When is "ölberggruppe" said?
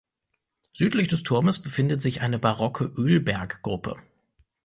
2.85-3.97